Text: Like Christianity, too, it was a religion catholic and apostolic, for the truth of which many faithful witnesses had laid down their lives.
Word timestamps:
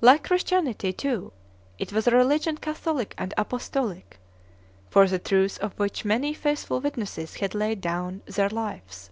Like 0.00 0.22
Christianity, 0.22 0.92
too, 0.92 1.32
it 1.76 1.92
was 1.92 2.06
a 2.06 2.12
religion 2.12 2.56
catholic 2.56 3.16
and 3.18 3.34
apostolic, 3.36 4.20
for 4.90 5.08
the 5.08 5.18
truth 5.18 5.58
of 5.58 5.76
which 5.76 6.04
many 6.04 6.32
faithful 6.34 6.78
witnesses 6.80 7.34
had 7.38 7.52
laid 7.52 7.80
down 7.80 8.22
their 8.26 8.48
lives. 8.48 9.10